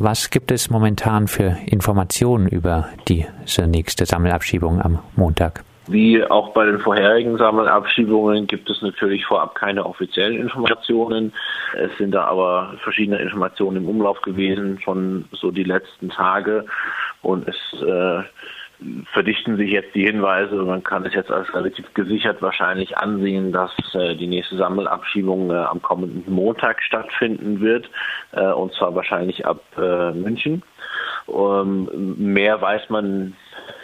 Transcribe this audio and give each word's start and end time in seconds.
Was 0.00 0.30
gibt 0.30 0.52
es 0.52 0.70
momentan 0.70 1.26
für 1.26 1.56
Informationen 1.66 2.46
über 2.46 2.88
diese 3.08 3.66
nächste 3.66 4.06
Sammelabschiebung 4.06 4.80
am 4.80 5.00
Montag? 5.16 5.64
Wie 5.88 6.22
auch 6.22 6.50
bei 6.50 6.66
den 6.66 6.78
vorherigen 6.78 7.36
Sammelabschiebungen 7.36 8.46
gibt 8.46 8.70
es 8.70 8.80
natürlich 8.80 9.26
vorab 9.26 9.56
keine 9.56 9.84
offiziellen 9.84 10.38
Informationen. 10.38 11.32
Es 11.76 11.90
sind 11.98 12.12
da 12.12 12.26
aber 12.26 12.74
verschiedene 12.84 13.18
Informationen 13.18 13.78
im 13.78 13.88
Umlauf 13.88 14.22
gewesen, 14.22 14.78
schon 14.84 15.24
so 15.32 15.50
die 15.50 15.64
letzten 15.64 16.10
Tage. 16.10 16.64
Und 17.22 17.48
es 17.48 17.56
äh, 17.82 18.22
verdichten 19.18 19.56
sich 19.56 19.72
jetzt 19.72 19.96
die 19.96 20.06
Hinweise. 20.06 20.54
Man 20.54 20.84
kann 20.84 21.04
es 21.04 21.12
jetzt 21.12 21.32
als 21.32 21.52
relativ 21.52 21.92
gesichert 21.92 22.40
wahrscheinlich 22.40 22.98
ansehen, 22.98 23.50
dass 23.50 23.72
äh, 23.92 24.14
die 24.14 24.28
nächste 24.28 24.56
Sammelabschiebung 24.56 25.50
äh, 25.50 25.54
am 25.54 25.82
kommenden 25.82 26.32
Montag 26.32 26.80
stattfinden 26.84 27.60
wird, 27.60 27.90
äh, 28.30 28.52
und 28.52 28.72
zwar 28.74 28.94
wahrscheinlich 28.94 29.44
ab 29.44 29.60
äh, 29.76 30.12
München. 30.12 30.62
Ähm, 31.26 32.14
mehr 32.16 32.62
weiß 32.62 32.90
man 32.90 33.34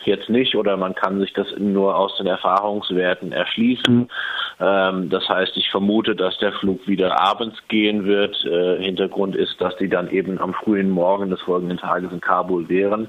jetzt 0.05 0.28
nicht 0.28 0.55
oder 0.55 0.77
man 0.77 0.95
kann 0.95 1.19
sich 1.19 1.33
das 1.33 1.48
nur 1.59 1.97
aus 1.97 2.16
den 2.16 2.28
Erfahrungswerten 2.28 3.33
erschließen. 3.33 4.09
Ähm, 4.61 5.11
das 5.11 5.28
heißt, 5.28 5.56
ich 5.56 5.69
vermute, 5.70 6.14
dass 6.14 6.39
der 6.39 6.53
Flug 6.53 6.87
wieder 6.87 7.20
abends 7.20 7.59
gehen 7.66 8.05
wird. 8.05 8.37
Äh, 8.45 8.83
Hintergrund 8.84 9.34
ist, 9.34 9.61
dass 9.61 9.77
die 9.78 9.89
dann 9.89 10.11
eben 10.11 10.39
am 10.39 10.55
frühen 10.55 10.91
Morgen 10.91 11.30
des 11.30 11.41
folgenden 11.41 11.78
Tages 11.78 12.12
in 12.12 12.20
Kabul 12.20 12.69
wären. 12.69 13.09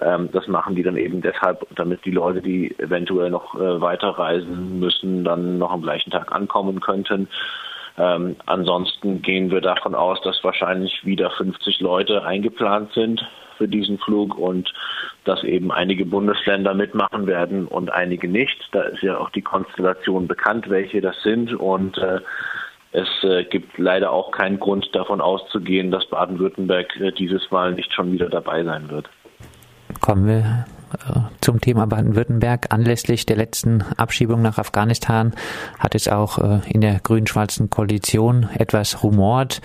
Ähm, 0.00 0.28
das 0.32 0.48
machen 0.48 0.74
die 0.74 0.82
dann 0.82 0.96
eben 0.96 1.20
deshalb, 1.20 1.66
damit 1.74 2.04
die 2.04 2.10
Leute, 2.10 2.42
die 2.42 2.76
eventuell 2.78 3.30
noch 3.30 3.54
äh, 3.54 3.80
weiterreisen 3.80 4.80
müssen, 4.80 5.24
dann 5.24 5.58
noch 5.58 5.70
am 5.70 5.82
gleichen 5.82 6.10
Tag 6.10 6.32
ankommen 6.32 6.80
könnten. 6.80 7.28
Ähm, 7.96 8.36
ansonsten 8.46 9.22
gehen 9.22 9.50
wir 9.50 9.60
davon 9.60 9.94
aus, 9.94 10.20
dass 10.22 10.42
wahrscheinlich 10.42 11.04
wieder 11.04 11.30
50 11.30 11.80
Leute 11.80 12.24
eingeplant 12.24 12.92
sind 12.92 13.24
für 13.56 13.68
diesen 13.68 13.98
Flug 13.98 14.36
und 14.36 14.72
dass 15.24 15.44
eben 15.44 15.70
einige 15.70 16.04
Bundesländer 16.04 16.74
mitmachen 16.74 17.28
werden 17.28 17.68
und 17.68 17.92
einige 17.92 18.26
nicht. 18.28 18.68
Da 18.72 18.82
ist 18.82 19.02
ja 19.02 19.18
auch 19.18 19.30
die 19.30 19.42
Konstellation 19.42 20.26
bekannt, 20.26 20.68
welche 20.68 21.00
das 21.00 21.22
sind 21.22 21.54
und 21.54 21.96
äh, 21.98 22.20
es 22.90 23.08
äh, 23.24 23.44
gibt 23.44 23.78
leider 23.78 24.12
auch 24.12 24.30
keinen 24.30 24.60
Grund 24.60 24.88
davon 24.92 25.20
auszugehen, 25.20 25.90
dass 25.90 26.06
Baden-Württemberg 26.06 26.96
äh, 27.00 27.10
dieses 27.12 27.50
Mal 27.50 27.74
nicht 27.74 27.92
schon 27.92 28.12
wieder 28.12 28.28
dabei 28.28 28.62
sein 28.62 28.88
wird. 28.88 29.08
Kommen 30.04 30.26
wir 30.26 30.66
äh, 30.92 31.20
zum 31.40 31.62
Thema 31.62 31.86
Baden-Württemberg. 31.86 32.66
Anlässlich 32.68 33.24
der 33.24 33.36
letzten 33.36 33.80
Abschiebung 33.96 34.42
nach 34.42 34.58
Afghanistan 34.58 35.32
hat 35.78 35.94
es 35.94 36.08
auch 36.08 36.36
äh, 36.36 36.60
in 36.68 36.82
der 36.82 37.00
grün-schwarzen 37.00 37.70
Koalition 37.70 38.50
etwas 38.52 39.02
rumort. 39.02 39.62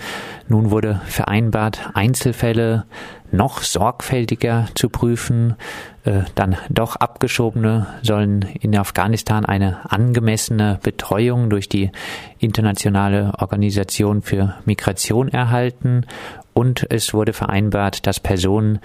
Nun 0.48 0.70
wurde 0.70 1.02
vereinbart, 1.04 1.90
Einzelfälle 1.92 2.86
noch 3.30 3.60
sorgfältiger 3.62 4.68
zu 4.74 4.88
prüfen. 4.88 5.56
Äh, 6.04 6.22
dann 6.36 6.56
doch 6.70 6.96
Abgeschobene 6.96 7.88
sollen 8.00 8.40
in 8.62 8.74
Afghanistan 8.74 9.44
eine 9.44 9.92
angemessene 9.92 10.78
Betreuung 10.82 11.50
durch 11.50 11.68
die 11.68 11.90
internationale 12.38 13.34
Organisation 13.36 14.22
für 14.22 14.54
Migration 14.64 15.28
erhalten. 15.28 16.06
Und 16.54 16.86
es 16.88 17.12
wurde 17.12 17.34
vereinbart, 17.34 18.06
dass 18.06 18.20
Personen, 18.20 18.78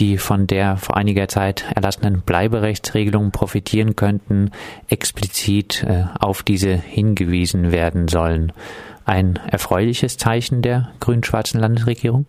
die 0.00 0.16
von 0.16 0.46
der 0.46 0.76
vor 0.76 0.96
einiger 0.96 1.28
Zeit 1.28 1.64
erlassenen 1.74 2.22
Bleiberechtsregelung 2.22 3.30
profitieren 3.30 3.94
könnten, 3.94 4.50
explizit 4.88 5.84
äh, 5.84 6.04
auf 6.18 6.42
diese 6.42 6.70
hingewiesen 6.70 7.70
werden 7.70 8.08
sollen. 8.08 8.52
Ein 9.04 9.38
erfreuliches 9.50 10.16
Zeichen 10.16 10.62
der 10.62 10.90
grün-schwarzen 11.00 11.60
Landesregierung? 11.60 12.26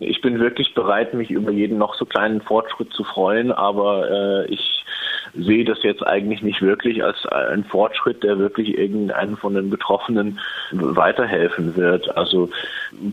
Ich 0.00 0.20
bin 0.20 0.38
wirklich 0.38 0.74
bereit, 0.74 1.12
mich 1.14 1.30
über 1.30 1.50
jeden 1.50 1.76
noch 1.76 1.94
so 1.94 2.04
kleinen 2.04 2.40
Fortschritt 2.40 2.92
zu 2.92 3.02
freuen, 3.02 3.50
aber 3.50 4.08
äh, 4.08 4.46
ich 4.46 4.77
sehe 5.38 5.64
das 5.64 5.82
jetzt 5.82 6.06
eigentlich 6.06 6.42
nicht 6.42 6.62
wirklich 6.62 7.02
als 7.04 7.24
einen 7.26 7.64
Fortschritt, 7.64 8.22
der 8.22 8.38
wirklich 8.38 8.76
irgendeinen 8.76 9.36
von 9.36 9.54
den 9.54 9.70
Betroffenen 9.70 10.38
weiterhelfen 10.72 11.76
wird. 11.76 12.16
Also 12.16 12.50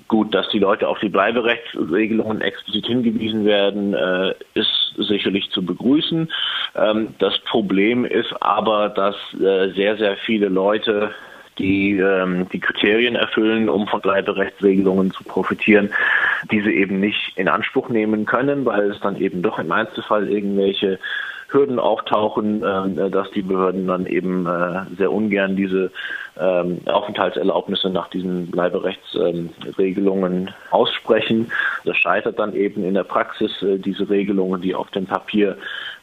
gut, 0.08 0.34
dass 0.34 0.50
die 0.50 0.60
Leute 0.60 0.88
auf 0.88 1.00
die 1.00 1.10
Bleiberechtsregelungen 1.10 2.42
explizit 2.42 2.88
hingewiesen 2.88 3.46
werden, 3.46 3.94
äh, 3.94 4.34
ist 4.54 4.94
sicherlich 4.98 5.50
zu 5.52 5.64
begrüßen. 5.64 6.32
Ähm, 6.76 7.16
das 7.20 7.38
Problem 7.40 8.06
ist 8.06 8.34
aber, 8.42 8.90
dass 8.90 9.16
äh, 9.34 9.72
sehr, 9.74 9.98
sehr 9.98 10.18
viele 10.18 10.50
Leute 10.50 11.12
die 11.58 11.98
ähm, 11.98 12.50
die 12.50 12.60
Kriterien 12.60 13.16
erfüllen, 13.16 13.70
um 13.70 13.88
von 13.88 14.02
Bleiberechtsregelungen 14.02 15.12
zu 15.12 15.24
profitieren, 15.24 15.90
diese 16.52 16.72
eben 16.72 17.00
nicht 17.00 17.38
in 17.38 17.48
Anspruch 17.48 17.90
nehmen 17.90 18.26
können, 18.26 18.66
weil 18.66 18.92
es 18.92 19.00
dann 19.00 19.16
eben 19.18 19.42
doch 19.42 19.60
im 19.60 19.72
Einzelfall 19.72 20.28
irgendwelche 20.28 21.00
Hürden 21.56 21.80
auftauchen, 21.80 22.62
äh, 22.62 23.10
dass 23.10 23.32
die 23.32 23.42
Behörden 23.42 23.88
dann 23.88 24.06
eben 24.06 24.46
äh, 24.46 24.82
sehr 24.98 25.12
ungern 25.12 25.56
diese 25.56 25.90
ähm, 26.40 26.82
Aufenthaltserlaubnisse 26.86 27.90
nach 27.90 28.10
diesen 28.10 28.52
Bleiberechtsregelungen 28.52 30.52
aussprechen. 30.70 31.52
Das 31.86 31.98
scheitert 31.98 32.38
dann 32.38 32.54
eben 32.54 32.84
in 32.84 32.94
der 32.94 33.06
Praxis, 33.06 33.64
äh, 33.64 33.80
diese 33.80 34.10
Regelungen, 34.10 34.62
die 34.62 34.76
auf 34.76 34.92
dem 34.92 35.06
Papier 35.06 35.58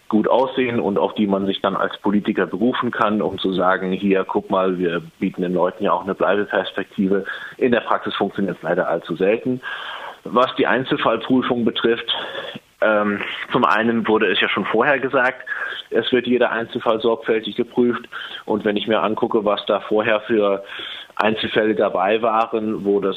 gut 0.09 0.27
aussehen 0.29 0.81
und 0.81 0.99
auf 0.99 1.15
die 1.15 1.27
man 1.27 1.47
sich 1.47 1.63
dann 1.63 1.75
als 1.75 1.97
Politiker 1.99 2.47
berufen 2.47 2.91
kann, 2.91 3.23
um 3.23 3.39
zu 3.39 3.55
sagen, 3.55 3.93
hier, 3.93 4.25
guck 4.25 4.51
mal, 4.51 4.79
wir 4.79 5.01
bieten 5.19 5.41
den 5.41 5.55
Leuten 5.55 5.85
ja 5.85 5.93
auch 5.93 6.05
eine 6.05 6.15
Bleibeperspektive. 6.15 7.25
In 7.57 7.73
der 7.73 7.81
Praxis 7.81 8.15
funktioniert 8.15 8.59
es 8.59 8.63
leider 8.63 8.89
allzu 8.89 9.17
selten. 9.17 9.63
Was 10.25 10.55
die 10.57 10.67
Einzelfallprüfung 10.67 11.65
betrifft, 11.65 12.15
ähm, 12.85 13.21
zum 13.53 13.65
einen 13.65 14.07
wurde 14.07 14.31
es 14.31 14.41
ja 14.41 14.49
schon 14.49 14.65
vorher 14.65 14.99
gesagt, 14.99 15.47
es 15.91 16.11
wird 16.13 16.27
jeder 16.27 16.51
Einzelfall 16.51 17.01
sorgfältig 17.01 17.57
geprüft. 17.57 18.09
Und 18.45 18.65
wenn 18.65 18.77
ich 18.77 18.89
mir 18.89 19.03
angucke, 19.03 19.45
was 19.45 19.65
da 19.67 19.81
vorher 19.81 20.21
für 20.23 20.65
Einzelfälle 21.17 21.75
dabei 21.75 22.23
waren, 22.23 22.85
wo 22.85 23.01
das 23.01 23.17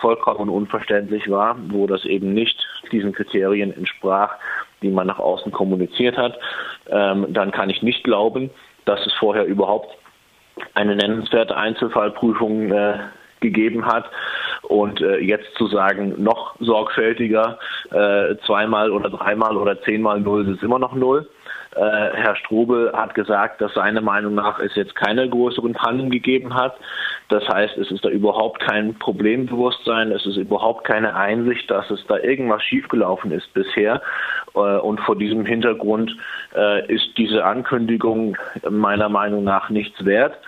vollkommen 0.00 0.50
unverständlich 0.50 1.30
war, 1.30 1.56
wo 1.68 1.86
das 1.86 2.04
eben 2.04 2.34
nicht 2.34 2.58
diesen 2.92 3.12
Kriterien 3.12 3.74
entsprach, 3.74 4.34
die 4.82 4.90
man 4.90 5.06
nach 5.06 5.18
außen 5.18 5.52
kommuniziert 5.52 6.16
hat, 6.16 6.38
ähm, 6.90 7.26
dann 7.30 7.50
kann 7.52 7.70
ich 7.70 7.82
nicht 7.82 8.04
glauben, 8.04 8.50
dass 8.84 9.04
es 9.06 9.12
vorher 9.14 9.44
überhaupt 9.46 9.96
eine 10.74 10.94
nennenswerte 10.96 11.56
Einzelfallprüfung 11.56 12.70
äh, 12.70 12.98
gegeben 13.40 13.86
hat. 13.86 14.06
Und 14.68 15.00
äh, 15.00 15.18
jetzt 15.18 15.54
zu 15.56 15.66
sagen, 15.66 16.14
noch 16.22 16.56
sorgfältiger, 16.60 17.58
äh, 17.90 18.36
zweimal 18.46 18.90
oder 18.90 19.10
dreimal 19.10 19.56
oder 19.56 19.80
zehnmal 19.82 20.20
null 20.20 20.48
ist 20.48 20.62
immer 20.62 20.78
noch 20.78 20.94
null. 20.94 21.28
Äh, 21.74 21.80
Herr 21.80 22.36
Strobel 22.36 22.92
hat 22.92 23.14
gesagt, 23.14 23.60
dass 23.60 23.74
seiner 23.74 24.00
Meinung 24.00 24.34
nach 24.34 24.60
es 24.60 24.74
jetzt 24.76 24.94
keine 24.94 25.28
größeren 25.28 25.72
Pannen 25.72 26.08
gegeben 26.08 26.54
hat. 26.54 26.76
Das 27.28 27.46
heißt, 27.48 27.76
es 27.78 27.90
ist 27.90 28.04
da 28.04 28.10
überhaupt 28.10 28.60
kein 28.60 28.94
Problembewusstsein, 28.98 30.12
es 30.12 30.24
ist 30.24 30.36
überhaupt 30.36 30.84
keine 30.84 31.16
Einsicht, 31.16 31.70
dass 31.70 31.90
es 31.90 32.04
da 32.06 32.18
irgendwas 32.18 32.62
schiefgelaufen 32.62 33.32
ist 33.32 33.52
bisher. 33.54 34.00
Äh, 34.54 34.58
und 34.58 35.00
vor 35.00 35.16
diesem 35.16 35.44
Hintergrund 35.44 36.16
äh, 36.54 36.86
ist 36.92 37.16
diese 37.16 37.44
Ankündigung 37.44 38.36
meiner 38.68 39.08
Meinung 39.08 39.42
nach 39.42 39.68
nichts 39.68 40.04
wert. 40.04 40.38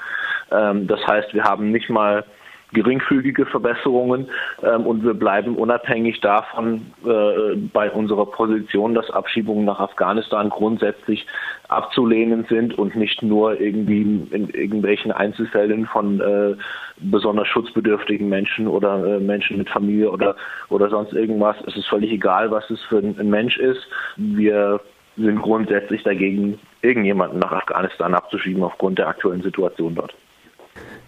Ähm, 0.52 0.86
das 0.86 1.04
heißt, 1.06 1.34
wir 1.34 1.42
haben 1.42 1.72
nicht 1.72 1.90
mal 1.90 2.24
geringfügige 2.72 3.46
Verbesserungen 3.46 4.28
ähm, 4.62 4.86
und 4.86 5.04
wir 5.04 5.14
bleiben 5.14 5.56
unabhängig 5.56 6.20
davon 6.20 6.92
äh, 7.04 7.56
bei 7.72 7.90
unserer 7.90 8.26
Position, 8.26 8.94
dass 8.94 9.10
Abschiebungen 9.10 9.64
nach 9.64 9.78
Afghanistan 9.78 10.50
grundsätzlich 10.50 11.26
abzulehnen 11.68 12.44
sind 12.48 12.76
und 12.76 12.96
nicht 12.96 13.22
nur 13.22 13.60
irgendwie 13.60 14.02
in 14.30 14.50
irgendwelchen 14.50 15.12
Einzelfällen 15.12 15.86
von 15.86 16.20
äh, 16.20 16.54
besonders 16.98 17.46
schutzbedürftigen 17.48 18.28
Menschen 18.28 18.66
oder 18.66 19.16
äh, 19.16 19.20
Menschen 19.20 19.58
mit 19.58 19.68
Familie 19.68 20.10
oder 20.10 20.36
oder 20.68 20.88
sonst 20.88 21.12
irgendwas. 21.12 21.56
Es 21.66 21.76
ist 21.76 21.86
völlig 21.86 22.10
egal, 22.10 22.50
was 22.50 22.68
es 22.70 22.80
für 22.82 22.98
ein, 22.98 23.16
ein 23.18 23.30
Mensch 23.30 23.58
ist. 23.58 23.86
Wir 24.16 24.80
sind 25.16 25.40
grundsätzlich 25.40 26.02
dagegen, 26.02 26.58
irgendjemanden 26.82 27.38
nach 27.38 27.52
Afghanistan 27.52 28.14
abzuschieben 28.14 28.62
aufgrund 28.62 28.98
der 28.98 29.08
aktuellen 29.08 29.42
Situation 29.42 29.94
dort. 29.94 30.14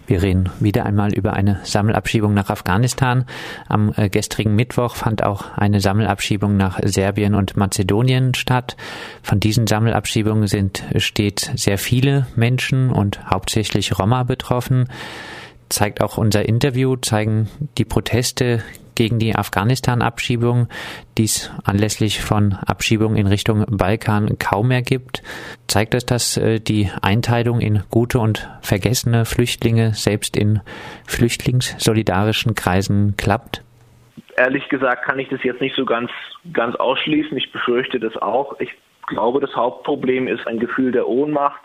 Wir 0.09 0.23
reden 0.23 0.49
wieder 0.59 0.87
einmal 0.87 1.13
über 1.13 1.35
eine 1.35 1.61
Sammelabschiebung 1.65 2.33
nach 2.33 2.49
Afghanistan. 2.49 3.27
Am 3.69 3.93
äh, 3.95 4.09
gestrigen 4.09 4.57
Mittwoch 4.57 4.97
fand 4.97 5.23
auch 5.23 5.53
eine 5.57 5.81
Sammelabschiebung 5.81 6.57
nach 6.57 6.81
Serbien 6.83 7.35
und 7.35 7.59
Mazedonien 7.59 8.35
statt. 8.35 8.79
Von 9.23 9.39
diesen 9.39 9.67
Sammelabschiebungen 9.67 10.49
sind 10.49 10.83
stets 10.97 11.51
sehr 11.57 11.77
viele 11.77 12.27
Menschen 12.37 12.91
und 12.91 13.31
hauptsächlich 13.31 13.99
Roma 13.99 14.23
betroffen 14.23 14.89
zeigt 15.69 16.01
auch 16.01 16.17
unser 16.17 16.49
Interview, 16.49 16.97
zeigen 16.97 17.49
die 17.77 17.85
Proteste 17.85 18.63
gegen 18.99 19.21
die 19.21 19.37
Afghanistan-Abschiebung, 19.37 20.67
die 21.17 21.25
es 21.25 21.53
anlässlich 21.65 22.21
von 22.21 22.55
Abschiebung 22.67 23.15
in 23.15 23.29
Richtung 23.29 23.65
Balkan 23.69 24.39
kaum 24.41 24.69
mehr 24.69 24.83
gibt. 24.83 25.23
Zeigt 25.69 25.95
es, 25.95 26.05
dass 26.05 26.37
äh, 26.37 26.59
die 26.59 26.91
Einteilung 27.01 27.61
in 27.61 27.85
gute 27.91 28.19
und 28.19 28.51
vergessene 28.61 29.25
Flüchtlinge 29.25 29.95
selbst 29.95 30.37
in 30.37 30.61
flüchtlingssolidarischen 31.07 32.57
Kreisen 32.57 33.15
klappt? 33.17 33.63
ehrlich 34.37 34.69
gesagt 34.69 35.05
kann 35.05 35.19
ich 35.19 35.29
das 35.29 35.43
jetzt 35.43 35.61
nicht 35.61 35.75
so 35.75 35.85
ganz, 35.85 36.11
ganz 36.53 36.77
ausschließen. 36.77 37.37
Ich 37.37 37.51
befürchte 37.51 37.99
das 37.99 38.17
auch. 38.17 38.59
Ich 38.61 38.71
glaube, 39.09 39.41
das 39.41 39.55
Hauptproblem 39.55 40.29
ist 40.29 40.47
ein 40.47 40.59
Gefühl 40.59 40.93
der 40.93 41.09
Ohnmacht, 41.09 41.61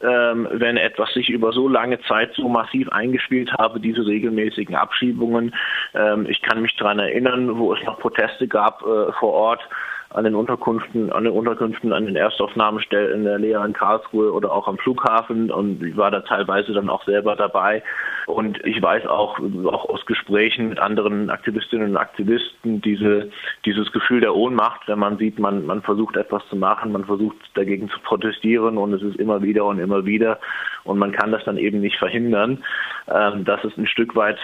ähm, 0.00 0.48
wenn 0.50 0.76
etwas 0.76 1.12
sich 1.12 1.28
über 1.28 1.52
so 1.52 1.68
lange 1.68 2.00
Zeit 2.02 2.32
so 2.34 2.48
massiv 2.48 2.88
eingespielt 2.90 3.52
habe, 3.58 3.80
diese 3.80 4.06
regelmäßigen 4.06 4.74
Abschiebungen. 4.74 5.54
Ähm, 5.94 6.26
ich 6.28 6.42
kann 6.42 6.62
mich 6.62 6.74
daran 6.76 6.98
erinnern, 6.98 7.58
wo 7.58 7.74
es 7.74 7.82
noch 7.84 7.98
Proteste 7.98 8.48
gab 8.48 8.82
äh, 8.82 9.12
vor 9.12 9.32
Ort 9.32 9.68
an 10.10 10.24
den 10.24 10.34
Unterkünften, 10.34 11.12
an 11.12 11.24
den 11.24 11.32
Unterkünften, 11.32 11.92
an 11.92 12.06
den 12.06 12.16
Erstaufnahmestellen 12.16 13.20
in 13.20 13.24
der 13.24 13.38
Nähe 13.38 13.64
in 13.64 13.72
Karlsruhe 13.72 14.32
oder 14.32 14.52
auch 14.52 14.68
am 14.68 14.78
Flughafen 14.78 15.50
und 15.50 15.82
ich 15.82 15.96
war 15.96 16.10
da 16.10 16.20
teilweise 16.20 16.72
dann 16.72 16.88
auch 16.88 17.04
selber 17.04 17.36
dabei. 17.36 17.82
Und 18.26 18.64
ich 18.64 18.80
weiß 18.80 19.06
auch, 19.06 19.38
auch 19.66 19.88
aus 19.88 20.04
Gesprächen 20.06 20.68
mit 20.68 20.78
anderen 20.78 21.30
Aktivistinnen 21.30 21.90
und 21.90 21.96
Aktivisten, 21.96 22.80
diese, 22.80 23.30
dieses 23.64 23.90
Gefühl 23.92 24.20
der 24.20 24.34
Ohnmacht, 24.34 24.82
wenn 24.86 24.98
man 24.98 25.18
sieht, 25.18 25.38
man, 25.38 25.66
man 25.66 25.82
versucht 25.82 26.16
etwas 26.16 26.42
zu 26.48 26.56
machen, 26.56 26.92
man 26.92 27.04
versucht 27.04 27.36
dagegen 27.54 27.88
zu 27.88 27.98
protestieren 28.00 28.78
und 28.78 28.92
es 28.94 29.02
ist 29.02 29.16
immer 29.16 29.42
wieder 29.42 29.64
und 29.64 29.78
immer 29.78 30.04
wieder 30.04 30.38
und 30.84 30.98
man 30.98 31.12
kann 31.12 31.32
das 31.32 31.44
dann 31.44 31.56
eben 31.56 31.80
nicht 31.80 31.98
verhindern. 31.98 32.64
Ähm, 33.08 33.44
das 33.44 33.64
ist 33.64 33.76
ein 33.76 33.86
Stück 33.86 34.14
weit 34.16 34.38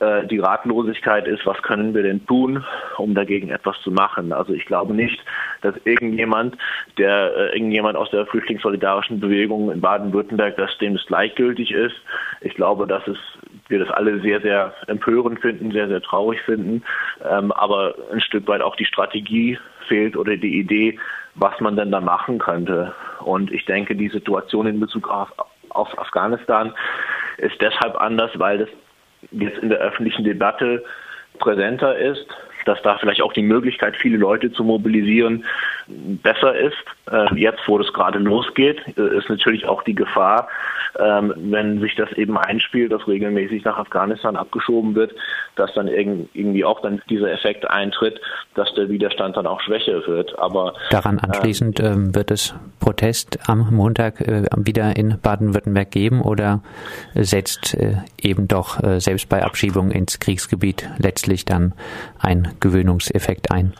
äh, 0.00 0.26
die 0.26 0.38
Ratlosigkeit 0.38 1.28
ist, 1.28 1.46
was 1.46 1.60
können 1.62 1.94
wir 1.94 2.02
denn 2.02 2.26
tun, 2.26 2.64
um 2.96 3.14
dagegen 3.14 3.50
etwas 3.50 3.80
zu 3.82 3.90
machen. 3.90 4.32
Also 4.32 4.52
ich 4.52 4.64
glaube 4.66 4.94
nicht, 4.94 5.22
dass 5.60 5.74
irgendjemand, 5.84 6.56
der 6.98 7.36
äh, 7.36 7.56
irgendjemand 7.56 7.96
aus 7.96 8.10
der 8.10 8.26
flüchtlingssolidarischen 8.26 9.20
Bewegung 9.20 9.70
in 9.70 9.80
Baden-Württemberg, 9.80 10.56
dass 10.56 10.76
dem 10.78 10.94
es 10.94 11.06
gleichgültig 11.06 11.70
ist. 11.72 11.96
Ich 12.40 12.54
glaube, 12.54 12.86
dass 12.86 13.06
es 13.06 13.18
wir 13.68 13.78
das 13.78 13.90
alle 13.90 14.20
sehr, 14.20 14.40
sehr 14.40 14.74
empörend 14.86 15.40
finden, 15.40 15.70
sehr, 15.70 15.88
sehr 15.88 16.02
traurig 16.02 16.40
finden, 16.42 16.82
ähm, 17.24 17.52
aber 17.52 17.94
ein 18.12 18.20
Stück 18.20 18.48
weit 18.48 18.62
auch 18.62 18.76
die 18.76 18.84
Strategie 18.84 19.58
fehlt 19.86 20.16
oder 20.16 20.36
die 20.36 20.58
Idee, 20.58 20.98
was 21.34 21.58
man 21.60 21.76
denn 21.76 21.90
da 21.90 22.00
machen 22.00 22.38
könnte. 22.38 22.94
Und 23.20 23.52
ich 23.52 23.64
denke, 23.66 23.94
die 23.94 24.08
Situation 24.08 24.66
in 24.66 24.80
Bezug 24.80 25.08
auf, 25.08 25.28
auf 25.68 25.98
Afghanistan 25.98 26.74
ist 27.38 27.60
deshalb 27.60 27.96
anders, 28.00 28.30
weil 28.34 28.58
das 28.58 28.68
jetzt 29.32 29.58
in 29.58 29.68
der 29.68 29.78
öffentlichen 29.78 30.24
Debatte 30.24 30.84
präsenter 31.38 31.96
ist, 31.96 32.26
dass 32.66 32.80
da 32.82 32.98
vielleicht 32.98 33.22
auch 33.22 33.32
die 33.32 33.42
Möglichkeit, 33.42 33.96
viele 33.96 34.18
Leute 34.18 34.52
zu 34.52 34.64
mobilisieren, 34.64 35.44
besser 36.22 36.54
ist. 36.54 36.76
Äh, 37.10 37.34
jetzt, 37.34 37.60
wo 37.66 37.78
das 37.78 37.92
gerade 37.92 38.18
losgeht, 38.18 38.78
äh, 38.96 39.16
ist 39.16 39.28
natürlich 39.28 39.66
auch 39.66 39.82
die 39.82 39.94
Gefahr, 39.94 40.48
ähm, 40.98 41.32
wenn 41.36 41.80
sich 41.80 41.94
das 41.96 42.10
eben 42.12 42.36
einspielt, 42.38 42.92
dass 42.92 43.06
regelmäßig 43.06 43.64
nach 43.64 43.78
Afghanistan 43.78 44.36
abgeschoben 44.36 44.94
wird, 44.94 45.12
dass 45.56 45.72
dann 45.74 45.88
irgendwie 45.88 46.64
auch 46.64 46.80
dann 46.82 47.02
dieser 47.08 47.30
Effekt 47.32 47.68
eintritt, 47.68 48.20
dass 48.54 48.72
der 48.74 48.88
Widerstand 48.88 49.36
dann 49.36 49.46
auch 49.46 49.60
schwächer 49.60 50.06
wird. 50.06 50.38
Aber 50.38 50.74
daran 50.90 51.20
ähm, 51.22 51.30
anschließend 51.30 51.80
ähm, 51.80 52.14
wird 52.14 52.30
es 52.30 52.54
Protest 52.80 53.38
am 53.48 53.74
Montag 53.74 54.20
äh, 54.20 54.44
wieder 54.56 54.96
in 54.96 55.18
Baden-Württemberg 55.20 55.90
geben 55.90 56.22
oder 56.22 56.62
setzt 57.14 57.74
äh, 57.74 57.96
eben 58.20 58.48
doch 58.48 58.82
äh, 58.82 59.00
selbst 59.00 59.28
bei 59.28 59.44
Abschiebung 59.44 59.90
ins 59.90 60.18
Kriegsgebiet 60.18 60.88
letztlich 60.98 61.44
dann 61.44 61.74
ein 62.18 62.48
Gewöhnungseffekt 62.60 63.50
ein? 63.50 63.74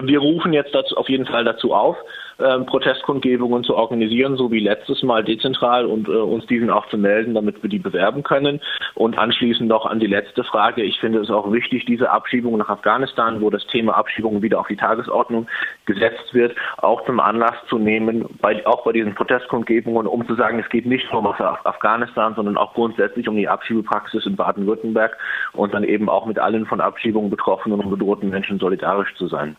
Wir 0.00 0.18
rufen 0.18 0.52
jetzt 0.52 0.74
dazu, 0.74 0.96
auf 0.96 1.08
jeden 1.08 1.26
Fall 1.26 1.44
dazu 1.44 1.74
auf, 1.74 1.96
ähm, 2.42 2.66
Protestkundgebungen 2.66 3.62
zu 3.62 3.76
organisieren, 3.76 4.36
so 4.36 4.50
wie 4.50 4.60
letztes 4.60 5.02
Mal 5.02 5.22
dezentral 5.22 5.86
und 5.86 6.08
äh, 6.08 6.12
uns 6.12 6.46
diesen 6.46 6.70
auch 6.70 6.88
zu 6.88 6.98
melden, 6.98 7.34
damit 7.34 7.62
wir 7.62 7.70
die 7.70 7.78
bewerben 7.78 8.22
können. 8.22 8.60
Und 8.94 9.18
anschließend 9.18 9.68
noch 9.68 9.86
an 9.86 10.00
die 10.00 10.06
letzte 10.06 10.42
Frage. 10.44 10.82
Ich 10.82 10.98
finde 10.98 11.20
es 11.20 11.30
auch 11.30 11.52
wichtig, 11.52 11.84
diese 11.84 12.10
Abschiebung 12.10 12.56
nach 12.58 12.68
Afghanistan, 12.68 13.40
wo 13.40 13.50
das 13.50 13.66
Thema 13.66 13.96
Abschiebung 13.96 14.42
wieder 14.42 14.60
auf 14.60 14.66
die 14.66 14.76
Tagesordnung 14.76 15.46
gesetzt 15.86 16.32
wird, 16.32 16.56
auch 16.78 17.04
zum 17.04 17.20
Anlass 17.20 17.54
zu 17.68 17.78
nehmen, 17.78 18.26
bei, 18.40 18.66
auch 18.66 18.84
bei 18.84 18.92
diesen 18.92 19.14
Protestkundgebungen, 19.14 20.06
um 20.06 20.26
zu 20.26 20.34
sagen, 20.34 20.58
es 20.58 20.68
geht 20.68 20.86
nicht 20.86 21.10
nur 21.12 21.20
um 21.20 21.26
Afghanistan, 21.26 22.34
sondern 22.34 22.56
auch 22.56 22.74
grundsätzlich 22.74 23.28
um 23.28 23.36
die 23.36 23.48
Abschiebepraxis 23.48 24.26
in 24.26 24.36
Baden-Württemberg 24.36 25.16
und 25.52 25.74
dann 25.74 25.84
eben 25.84 26.08
auch 26.08 26.26
mit 26.26 26.38
allen 26.38 26.66
von 26.66 26.80
Abschiebungen 26.80 27.30
betroffenen 27.30 27.80
und 27.80 27.90
bedrohten 27.90 28.30
Menschen 28.30 28.58
solidarisch 28.58 29.14
zu 29.16 29.28
sein. 29.28 29.56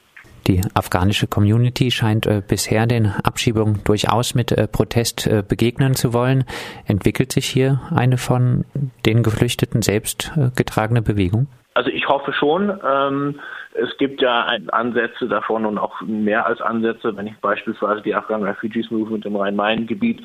Die 0.47 0.61
afghanische 0.73 1.27
Community 1.27 1.89
scheint 1.89 2.25
äh, 2.25 2.41
bisher 2.45 2.85
den 2.85 3.13
Abschiebungen 3.23 3.81
durchaus 3.85 4.35
mit 4.35 4.51
äh, 4.51 4.67
Protest 4.67 5.25
äh, 5.25 5.41
begegnen 5.47 5.95
zu 5.95 6.13
wollen. 6.13 6.43
Entwickelt 6.85 7.31
sich 7.31 7.45
hier 7.45 7.79
eine 7.95 8.17
von 8.17 8.65
den 9.05 9.23
Geflüchteten 9.23 9.81
selbst 9.81 10.31
getragene 10.55 11.01
Bewegung? 11.01 11.47
Also 11.75 11.89
ich 11.89 12.07
hoffe 12.07 12.33
schon. 12.33 12.79
Ähm, 12.85 13.39
es 13.73 13.97
gibt 13.97 14.21
ja 14.21 14.45
Ansätze 14.71 15.27
davon 15.27 15.65
und 15.65 15.77
auch 15.79 16.01
mehr 16.01 16.45
als 16.45 16.61
Ansätze, 16.61 17.15
wenn 17.17 17.25
ich 17.25 17.37
beispielsweise 17.37 18.01
die 18.01 18.13
Afghan 18.13 18.43
Refugees 18.43 18.91
Movement 18.91 19.25
im 19.25 19.35
Rhein-Main-Gebiet 19.35 20.21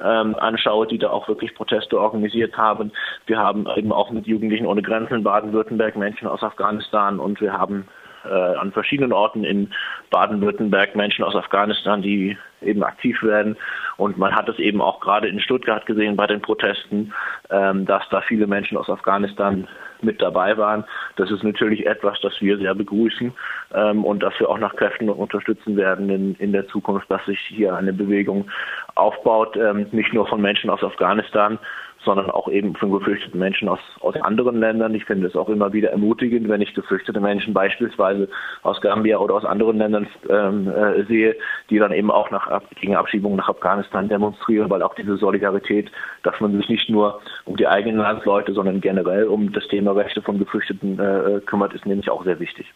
ähm, 0.00 0.36
anschaue, 0.36 0.86
die 0.86 0.98
da 0.98 1.10
auch 1.10 1.26
wirklich 1.26 1.54
Proteste 1.54 1.98
organisiert 1.98 2.56
haben. 2.56 2.92
Wir 3.26 3.38
haben 3.38 3.66
eben 3.76 3.92
auch 3.92 4.10
mit 4.10 4.26
Jugendlichen 4.26 4.66
ohne 4.66 4.82
Grenzen 4.82 5.14
in 5.14 5.24
Baden-Württemberg 5.24 5.96
Menschen 5.96 6.28
aus 6.28 6.42
Afghanistan 6.42 7.18
und 7.18 7.40
wir 7.40 7.52
haben 7.52 7.88
äh, 8.24 8.28
an 8.28 8.72
verschiedenen 8.72 9.12
Orten 9.12 9.44
in 9.44 9.70
Baden-Württemberg 10.10 10.94
Menschen 10.96 11.24
aus 11.24 11.34
Afghanistan, 11.34 12.02
die 12.02 12.36
eben 12.60 12.82
aktiv 12.82 13.22
werden. 13.22 13.56
Und 13.96 14.18
man 14.18 14.34
hat 14.34 14.48
es 14.48 14.58
eben 14.58 14.80
auch 14.80 15.00
gerade 15.00 15.28
in 15.28 15.40
Stuttgart 15.40 15.84
gesehen 15.86 16.16
bei 16.16 16.26
den 16.26 16.40
Protesten, 16.40 17.12
ähm, 17.50 17.86
dass 17.86 18.02
da 18.10 18.20
viele 18.20 18.46
Menschen 18.46 18.76
aus 18.76 18.88
Afghanistan 18.88 19.68
mit 20.00 20.20
dabei 20.20 20.56
waren. 20.56 20.84
Das 21.16 21.30
ist 21.30 21.44
natürlich 21.44 21.86
etwas, 21.86 22.20
das 22.20 22.32
wir 22.40 22.58
sehr 22.58 22.74
begrüßen 22.74 23.32
ähm, 23.74 24.04
und 24.04 24.22
das 24.22 24.34
wir 24.38 24.48
auch 24.48 24.58
nach 24.58 24.74
Kräften 24.76 25.08
unterstützen 25.08 25.76
werden 25.76 26.10
in, 26.10 26.34
in 26.36 26.52
der 26.52 26.66
Zukunft, 26.68 27.10
dass 27.10 27.24
sich 27.26 27.38
hier 27.38 27.74
eine 27.74 27.92
Bewegung 27.92 28.50
aufbaut, 28.94 29.56
ähm, 29.56 29.86
nicht 29.92 30.12
nur 30.12 30.26
von 30.26 30.40
Menschen 30.40 30.70
aus 30.70 30.82
Afghanistan, 30.82 31.58
sondern 32.04 32.30
auch 32.30 32.48
eben 32.48 32.74
von 32.74 32.90
geflüchteten 32.90 33.38
Menschen 33.38 33.68
aus, 33.68 33.78
aus 34.00 34.14
anderen 34.16 34.58
Ländern. 34.58 34.94
Ich 34.94 35.04
finde 35.04 35.26
es 35.26 35.36
auch 35.36 35.48
immer 35.48 35.72
wieder 35.72 35.90
ermutigend, 35.90 36.48
wenn 36.48 36.60
ich 36.60 36.74
geflüchtete 36.74 37.20
Menschen 37.20 37.54
beispielsweise 37.54 38.28
aus 38.62 38.80
Gambia 38.80 39.18
oder 39.18 39.34
aus 39.34 39.44
anderen 39.44 39.78
Ländern 39.78 40.06
ähm, 40.28 40.68
äh, 40.68 41.04
sehe, 41.04 41.36
die 41.70 41.78
dann 41.78 41.92
eben 41.92 42.10
auch 42.10 42.30
nach, 42.30 42.62
gegen 42.80 42.96
Abschiebung 42.96 43.36
nach 43.36 43.48
Afghanistan 43.48 44.08
demonstrieren, 44.08 44.70
weil 44.70 44.82
auch 44.82 44.94
diese 44.94 45.16
Solidarität, 45.16 45.90
dass 46.22 46.38
man 46.40 46.56
sich 46.56 46.68
nicht 46.68 46.88
nur 46.88 47.20
um 47.44 47.56
die 47.56 47.66
eigenen 47.66 47.98
Landsleute, 47.98 48.52
sondern 48.52 48.80
generell 48.80 49.24
um 49.24 49.52
das 49.52 49.66
Thema 49.68 49.92
Rechte 49.92 50.22
von 50.22 50.38
Geflüchteten 50.38 50.98
äh, 50.98 51.40
kümmert, 51.40 51.74
ist 51.74 51.86
nämlich 51.86 52.10
auch 52.10 52.24
sehr 52.24 52.40
wichtig. 52.40 52.66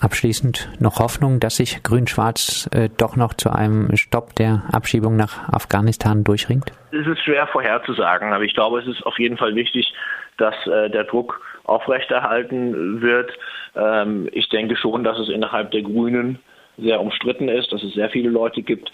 Abschließend 0.00 0.68
noch 0.80 0.98
Hoffnung, 0.98 1.40
dass 1.40 1.56
sich 1.56 1.82
Grün-Schwarz 1.82 2.68
äh, 2.72 2.88
doch 2.96 3.16
noch 3.16 3.34
zu 3.34 3.50
einem 3.50 3.96
Stopp 3.96 4.34
der 4.36 4.62
Abschiebung 4.72 5.16
nach 5.16 5.48
Afghanistan 5.48 6.24
durchringt? 6.24 6.72
Es 6.90 7.06
ist 7.06 7.24
schwer 7.24 7.46
vorherzusagen, 7.48 8.32
aber 8.32 8.44
ich 8.44 8.54
glaube, 8.54 8.73
es 8.78 8.86
ist 8.86 9.04
auf 9.06 9.18
jeden 9.18 9.36
Fall 9.36 9.54
wichtig, 9.54 9.92
dass 10.38 10.54
äh, 10.66 10.90
der 10.90 11.04
Druck 11.04 11.40
aufrechterhalten 11.64 13.00
wird. 13.00 13.32
Ähm, 13.74 14.28
ich 14.32 14.48
denke 14.48 14.76
schon, 14.76 15.04
dass 15.04 15.18
es 15.18 15.28
innerhalb 15.28 15.70
der 15.70 15.82
Grünen 15.82 16.38
sehr 16.78 17.00
umstritten 17.00 17.48
ist, 17.48 17.72
dass 17.72 17.82
es 17.82 17.94
sehr 17.94 18.10
viele 18.10 18.30
Leute 18.30 18.62
gibt, 18.62 18.90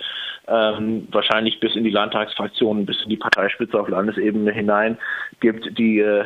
ähm, 0.49 1.09
wahrscheinlich 1.11 1.61
bis 1.61 1.77
in 1.77 1.85
die 1.85 1.91
Landtagsfraktionen, 1.91 2.85
bis 2.85 3.03
in 3.03 3.11
die 3.11 3.17
Parteispitze 3.17 3.79
auf 3.79 3.89
Landesebene 3.89 4.53
hinein 4.53 4.99
gibt, 5.41 5.79
die 5.79 6.01
äh, 6.01 6.25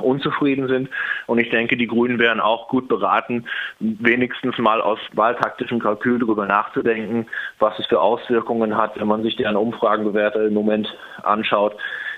unzufrieden 0.00 0.68
sind. 0.68 0.88
Und 1.26 1.38
ich 1.38 1.50
denke, 1.50 1.76
die 1.76 1.86
Grünen 1.86 2.18
wären 2.18 2.40
auch 2.40 2.68
gut 2.68 2.88
beraten, 2.88 3.46
wenigstens 3.78 4.58
mal 4.58 4.80
aus 4.80 4.98
wahltaktischen 5.12 5.78
Kalkül 5.78 6.18
darüber 6.18 6.46
nachzudenken, 6.46 7.26
was 7.58 7.78
es 7.78 7.86
für 7.86 8.00
Auswirkungen 8.00 8.76
hat, 8.76 8.98
wenn 8.98 9.08
man 9.08 9.22
sich 9.22 9.36
deren 9.36 9.56
Umfragenbewerter 9.56 10.46
im 10.46 10.54
Moment 10.54 10.88
anschaut, 11.22 11.76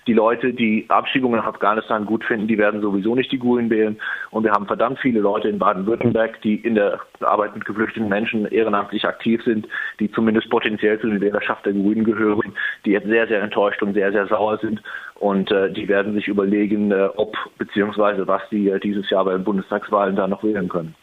die 0.09 0.15
Leute, 0.15 0.55
die 0.55 0.87
Abschiebungen 0.89 1.39
nach 1.39 1.47
Afghanistan 1.47 2.07
gut 2.07 2.25
finden, 2.25 2.49
die 2.49 2.57
werden 2.57 2.81
sowieso 2.81 3.15
nicht 3.15 3.31
die 3.31 3.39
Grünen 3.39 3.69
wählen. 3.69 4.01
Und 4.31 4.43
wir 4.43 4.53
haben 4.53 4.67
verdammt 4.67 4.99
viele 4.99 5.21
Leute 5.21 5.49
in 5.49 5.59
Baden-Württemberg, 5.59 6.41
die 6.41 6.57
in 6.57 6.75
der 6.75 6.99
Arbeit 7.21 7.55
mit 7.55 7.67
geflüchteten 7.67 8.09
Menschen 8.09 8.47
ehrenamtlich 8.47 9.05
aktiv 9.05 9.43
sind, 9.45 9.69
die 10.01 10.11
zumindest 10.11 10.49
potenziell 10.49 10.99
zu 10.99 11.11
der 11.11 11.21
Wählerschaft 11.21 11.67
der 11.67 11.75
Grünen 11.75 12.05
gehören, 12.05 12.55
die 12.87 12.93
jetzt 12.93 13.07
sehr, 13.07 13.29
sehr 13.29 13.43
enttäuscht 13.43 13.83
und 13.83 13.93
sehr, 13.93 14.11
sehr 14.11 14.27
sauer 14.27 14.59
sind. 14.59 14.83
Und 15.17 15.53
äh, 15.53 15.71
die 15.71 15.89
werden 15.89 16.15
sich 16.15 16.27
überlegen, 16.27 16.91
äh, 16.91 17.11
ob 17.17 17.37
bzw. 17.59 18.27
was 18.27 18.43
sie 18.51 18.71
äh, 18.71 18.81
dieses 18.81 19.11
Jahr 19.11 19.27
bei 19.27 19.33
den 19.33 19.45
Bundestagswahlen 19.45 20.17
da 20.17 20.27
noch 20.27 20.43
wählen 20.43 20.69
können. 20.69 20.95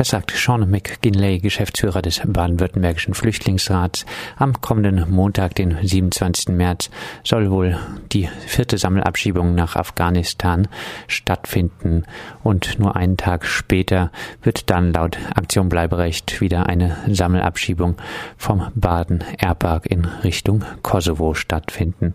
Das 0.00 0.08
sagt 0.08 0.30
Sean 0.30 0.70
McGinley, 0.70 1.40
Geschäftsführer 1.40 2.00
des 2.00 2.22
baden-württembergischen 2.24 3.12
Flüchtlingsrats. 3.12 4.06
Am 4.38 4.58
kommenden 4.62 5.10
Montag, 5.10 5.54
den 5.56 5.76
27. 5.82 6.54
März, 6.54 6.88
soll 7.22 7.50
wohl 7.50 7.78
die 8.10 8.26
vierte 8.46 8.78
Sammelabschiebung 8.78 9.54
nach 9.54 9.76
Afghanistan 9.76 10.68
stattfinden 11.06 12.04
und 12.42 12.78
nur 12.78 12.96
einen 12.96 13.18
Tag 13.18 13.44
später 13.44 14.10
wird 14.42 14.70
dann 14.70 14.94
laut 14.94 15.18
Aktion 15.34 15.68
Bleiberecht 15.68 16.40
wieder 16.40 16.64
eine 16.64 16.96
Sammelabschiebung 17.06 17.96
vom 18.38 18.68
Baden-Airpark 18.74 19.84
in 19.84 20.06
Richtung 20.06 20.64
Kosovo 20.80 21.34
stattfinden. 21.34 22.14